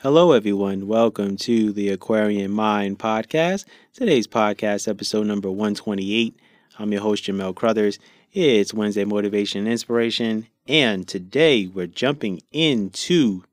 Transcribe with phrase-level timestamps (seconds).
[0.00, 0.86] Hello, everyone.
[0.86, 3.64] Welcome to the Aquarian Mind podcast.
[3.94, 6.38] Today's podcast, episode number 128.
[6.78, 7.98] I'm your host, Jamell Crouthers.
[8.30, 13.44] It's Wednesday Motivation and Inspiration, and today we're jumping into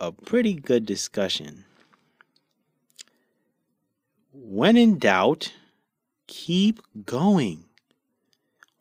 [0.00, 1.66] a pretty good discussion.
[4.32, 5.52] When in doubt,
[6.28, 7.66] keep going.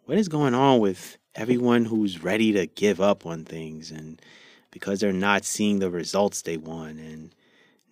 [0.06, 4.22] What is going on with everyone who's ready to give up on things and
[4.78, 7.34] because they're not seeing the results they want and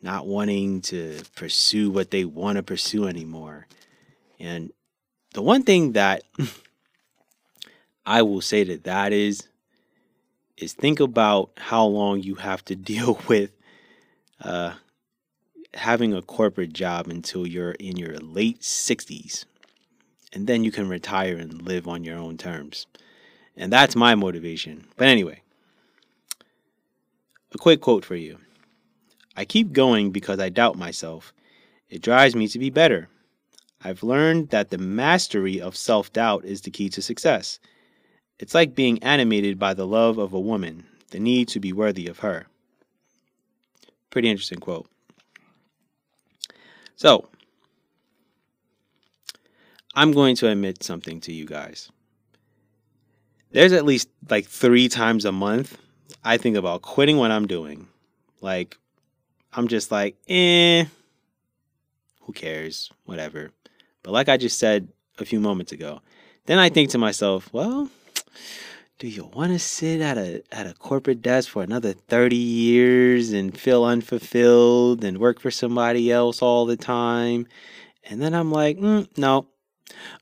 [0.03, 3.65] not wanting to pursue what they want to pursue anymore.
[4.39, 4.71] And
[5.33, 6.21] the one thing that
[8.05, 9.47] I will say to that is
[10.57, 13.49] is think about how long you have to deal with
[14.41, 14.73] uh,
[15.73, 19.45] having a corporate job until you're in your late 60s.
[20.33, 22.85] And then you can retire and live on your own terms.
[23.57, 24.85] And that's my motivation.
[24.97, 25.41] But anyway,
[27.55, 28.37] a quick quote for you
[29.37, 31.33] I keep going because I doubt myself.
[31.89, 33.09] It drives me to be better.
[33.83, 37.59] I've learned that the mastery of self doubt is the key to success.
[38.39, 42.07] It's like being animated by the love of a woman, the need to be worthy
[42.07, 42.45] of her.
[44.09, 44.87] Pretty interesting quote.
[46.95, 47.27] So,
[49.95, 51.89] I'm going to admit something to you guys.
[53.51, 55.77] There's at least like three times a month
[56.25, 57.87] I think about quitting what I'm doing.
[58.41, 58.79] Like,
[59.53, 60.85] I'm just like, eh,
[62.21, 62.91] who cares?
[63.05, 63.51] Whatever.
[64.01, 64.87] But like I just said
[65.19, 66.01] a few moments ago,
[66.47, 67.89] then I think to myself, well,
[68.97, 73.31] do you want to sit at a at a corporate desk for another 30 years
[73.31, 77.45] and feel unfulfilled and work for somebody else all the time?
[78.03, 79.45] And then I'm like, mm, no.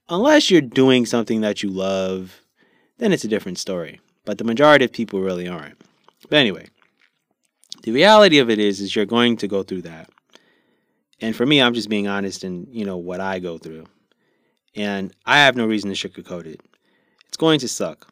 [0.09, 2.41] Unless you're doing something that you love,
[2.97, 4.01] then it's a different story.
[4.25, 5.79] But the majority of people really aren't.
[6.33, 6.65] But anyway,
[7.83, 10.09] the reality of it is, is you're going to go through that.
[11.21, 13.85] And for me, I'm just being honest in, you know, what I go through.
[14.75, 16.59] And I have no reason to sugarcoat it.
[17.27, 18.11] It's going to suck.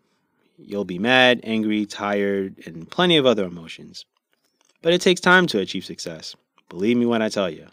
[0.59, 4.06] You'll be mad, angry, tired, and plenty of other emotions.
[4.84, 6.36] But it takes time to achieve success.
[6.70, 7.70] Believe me when I tell you.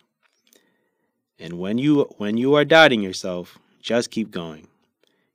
[1.39, 4.67] And when you when you are doubting yourself, just keep going.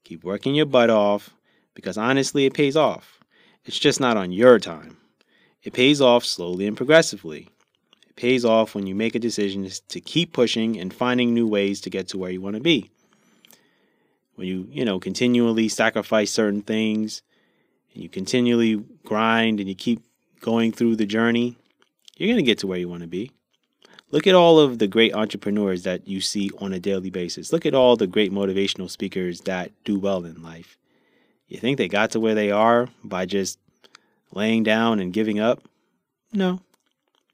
[0.05, 1.29] Keep working your butt off
[1.75, 3.19] because honestly it pays off.
[3.65, 4.97] It's just not on your time.
[5.63, 7.49] It pays off slowly and progressively.
[8.07, 11.81] It pays off when you make a decision to keep pushing and finding new ways
[11.81, 12.89] to get to where you want to be.
[14.35, 17.21] When you, you know, continually sacrifice certain things
[17.93, 20.01] and you continually grind and you keep
[20.41, 21.57] going through the journey,
[22.17, 23.31] you're going to get to where you want to be.
[24.11, 27.51] Look at all of the great entrepreneurs that you see on a daily basis.
[27.51, 30.77] Look at all the great motivational speakers that do well in life.
[31.47, 33.57] You think they got to where they are by just
[34.35, 35.61] laying down and giving up?
[36.31, 36.61] No.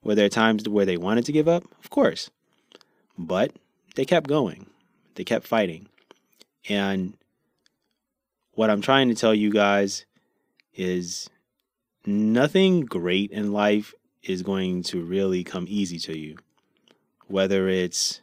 [0.03, 1.63] Were there times where they wanted to give up?
[1.83, 2.29] Of course.
[3.17, 3.51] But
[3.95, 4.67] they kept going.
[5.15, 5.87] They kept fighting.
[6.67, 7.15] And
[8.53, 10.05] what I'm trying to tell you guys
[10.75, 11.29] is
[12.05, 13.93] nothing great in life
[14.23, 16.37] is going to really come easy to you.
[17.27, 18.21] Whether it's,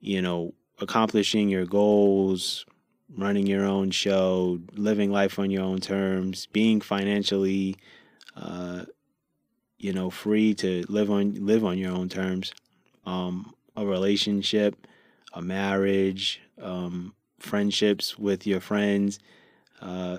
[0.00, 2.64] you know, accomplishing your goals,
[3.16, 7.76] running your own show, living life on your own terms, being financially,
[8.36, 8.84] uh,
[9.78, 12.52] you know, free to live on live on your own terms.
[13.06, 14.86] Um, a relationship,
[15.32, 19.18] a marriage, um, friendships with your friends,
[19.80, 20.18] uh,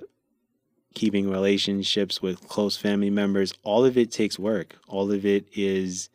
[0.96, 3.54] keeping relationships with close family members.
[3.64, 4.76] All of it takes work.
[4.88, 6.10] All of it is,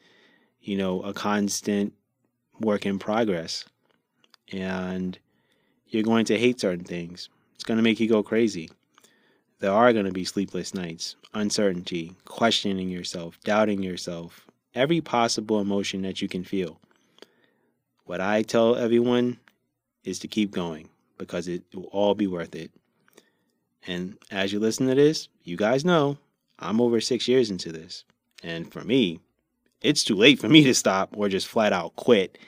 [0.60, 1.92] you know, a constant
[2.60, 3.65] work in progress,
[4.53, 5.19] and
[5.88, 7.28] you're going to hate certain things.
[7.54, 8.70] It's going to make you go crazy.
[9.58, 16.02] There are going to be sleepless nights, uncertainty, questioning yourself, doubting yourself, every possible emotion
[16.02, 16.78] that you can feel.
[18.04, 19.38] What I tell everyone
[20.04, 22.70] is to keep going because it will all be worth it.
[23.86, 26.18] And as you listen to this, you guys know
[26.59, 28.04] I'm over six years into this.
[28.42, 29.21] And for me,
[29.80, 32.39] it's too late for me to stop or just flat out quit.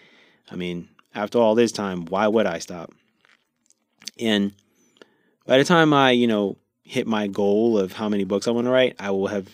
[0.51, 2.93] I mean, after all this time, why would I stop?
[4.19, 4.53] And
[5.47, 8.67] by the time I, you know, hit my goal of how many books I want
[8.67, 9.49] to write, I will have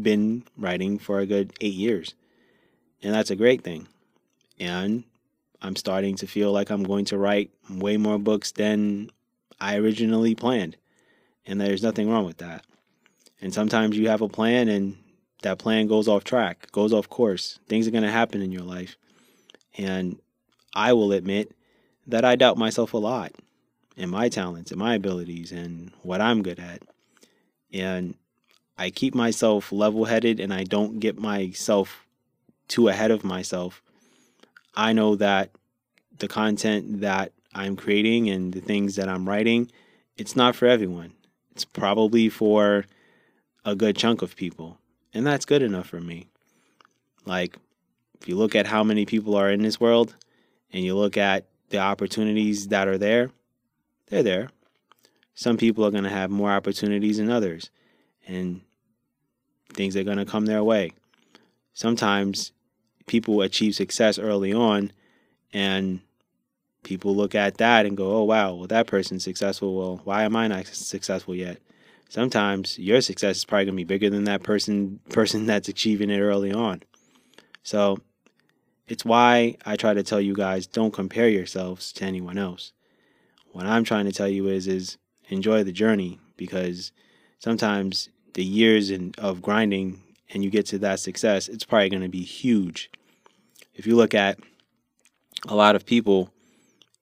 [0.00, 2.14] been writing for a good eight years.
[3.02, 3.88] And that's a great thing.
[4.58, 5.04] And
[5.60, 9.10] I'm starting to feel like I'm going to write way more books than
[9.60, 10.76] I originally planned.
[11.46, 12.64] And there's nothing wrong with that.
[13.40, 14.96] And sometimes you have a plan and
[15.42, 17.58] that plan goes off track, goes off course.
[17.68, 18.96] Things are going to happen in your life.
[19.76, 20.18] And
[20.74, 21.52] I will admit
[22.06, 23.32] that I doubt myself a lot
[23.96, 26.82] and my talents and my abilities and what I'm good at.
[27.72, 28.14] And
[28.78, 32.06] I keep myself level headed and I don't get myself
[32.68, 33.82] too ahead of myself,
[34.74, 35.50] I know that
[36.18, 39.70] the content that I'm creating and the things that I'm writing,
[40.16, 41.12] it's not for everyone.
[41.50, 42.86] It's probably for
[43.64, 44.78] a good chunk of people.
[45.12, 46.28] And that's good enough for me.
[47.26, 47.58] Like,
[48.20, 50.16] if you look at how many people are in this world
[50.72, 53.30] and you look at the opportunities that are there,
[54.12, 54.50] they're there.
[55.34, 57.70] Some people are going to have more opportunities than others,
[58.28, 58.60] and
[59.72, 60.92] things are going to come their way.
[61.72, 62.52] Sometimes
[63.06, 64.92] people achieve success early on,
[65.54, 66.00] and
[66.82, 69.74] people look at that and go, oh, wow, well, that person's successful.
[69.74, 71.58] Well, why am I not successful yet?
[72.10, 76.10] Sometimes your success is probably going to be bigger than that person person that's achieving
[76.10, 76.82] it early on.
[77.62, 77.98] So
[78.86, 82.74] it's why I try to tell you guys don't compare yourselves to anyone else.
[83.52, 86.92] What I'm trying to tell you is is enjoy the journey because
[87.38, 92.02] sometimes the years in, of grinding and you get to that success, it's probably going
[92.02, 92.90] to be huge.
[93.74, 94.38] If you look at
[95.48, 96.30] a lot of people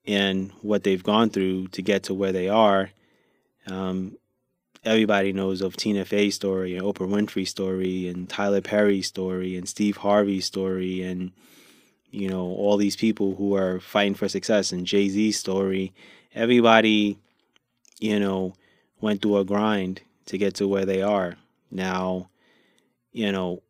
[0.05, 2.91] and what they've gone through to get to where they are,
[3.67, 4.17] um,
[4.83, 9.69] everybody knows of Tina Fey's story and Oprah Winfrey's story and Tyler Perry's story and
[9.69, 11.31] Steve Harvey's story and
[12.09, 15.93] you know all these people who are fighting for success and Jay Z's story.
[16.33, 17.17] Everybody,
[17.99, 18.53] you know,
[18.99, 21.35] went through a grind to get to where they are.
[21.69, 22.29] Now,
[23.11, 23.61] you know,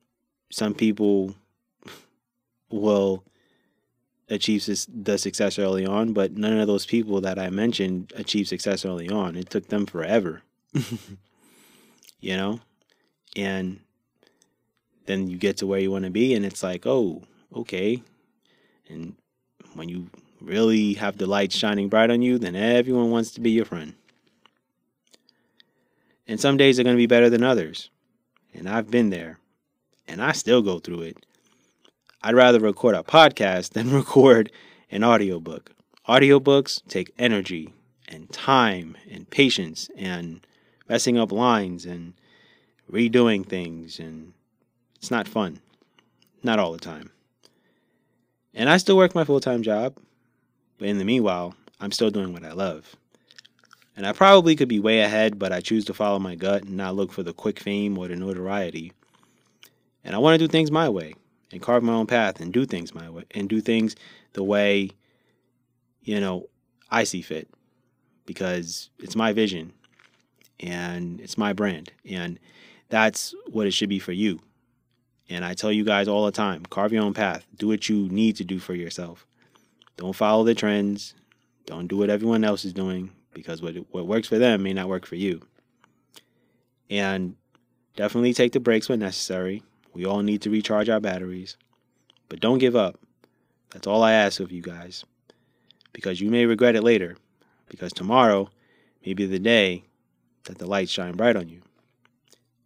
[0.52, 1.36] some people
[2.70, 3.24] will
[4.30, 8.86] achieve the success early on, but none of those people that I mentioned achieved success
[8.86, 9.36] early on.
[9.36, 10.42] It took them forever.
[12.22, 12.62] you know?
[13.36, 13.80] And
[15.06, 17.24] then you get to where you want to be, and it's like, oh,
[17.56, 18.02] okay.
[18.88, 19.16] And
[19.74, 20.10] when you
[20.42, 23.94] really have the light shining bright on you, then everyone wants to be your friend.
[26.28, 27.90] And some days are going to be better than others.
[28.54, 29.40] And I've been there.
[30.08, 31.26] And I still go through it.
[32.22, 34.52] I'd rather record a podcast than record
[34.90, 35.72] an audiobook.
[36.08, 37.74] Audiobooks take energy
[38.08, 40.46] and time and patience and
[40.90, 42.14] messing up lines and
[42.92, 44.34] redoing things and
[44.96, 45.60] it's not fun.
[46.44, 47.12] Not all the time.
[48.54, 49.98] And I still work my full-time job,
[50.82, 52.96] but in the meanwhile, I'm still doing what I love.
[53.96, 56.76] And I probably could be way ahead, but I choose to follow my gut and
[56.76, 58.92] not look for the quick fame or the notoriety.
[60.04, 61.14] And I want to do things my way
[61.52, 63.96] and carve my own path and do things my way and do things
[64.34, 64.90] the way
[66.02, 66.50] you know
[66.90, 67.48] I see fit
[68.26, 69.74] because it's my vision
[70.60, 71.92] and it's my brand.
[72.10, 72.40] And
[72.90, 74.40] that's what it should be for you.
[75.30, 78.10] And I tell you guys all the time carve your own path, do what you
[78.10, 79.28] need to do for yourself.
[80.02, 81.14] Don't follow the trends,
[81.68, 84.90] don't do what everyone else is doing because what, what works for them may not
[84.90, 85.44] work for you.
[86.90, 87.36] And
[87.96, 89.62] definitely take the breaks when necessary.
[89.94, 91.56] We all need to recharge our batteries.
[92.30, 93.00] But don't give up.
[93.70, 95.06] That's all I ask of you guys.
[95.94, 97.16] Because you may regret it later.
[97.70, 98.50] Because tomorrow
[99.06, 99.84] may be the day
[100.46, 101.62] that the lights shine bright on you.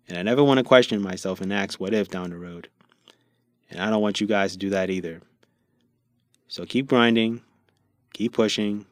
[0.07, 2.69] And I never want to question myself and ask what if down the road.
[3.69, 5.21] And I don't want you guys to do that either.
[6.47, 7.41] So keep grinding,
[8.13, 8.85] keep pushing,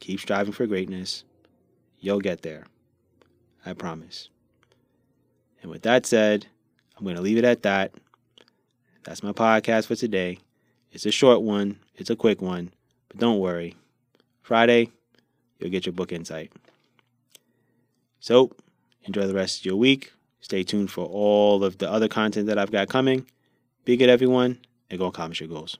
[0.00, 1.24] keep striving for greatness.
[1.98, 2.66] You'll get there.
[3.64, 4.28] I promise.
[5.62, 6.46] And with that said,
[6.96, 7.92] I'm going to leave it at that.
[9.04, 10.38] That's my podcast for today.
[10.90, 12.72] It's a short one, it's a quick one,
[13.08, 13.74] but don't worry.
[14.42, 14.90] Friday,
[15.58, 16.52] you'll get your book insight.
[18.20, 18.52] So,
[19.04, 20.12] enjoy the rest of your week.
[20.40, 23.26] Stay tuned for all of the other content that I've got coming.
[23.84, 24.58] Be good, everyone,
[24.90, 25.78] and go accomplish your goals.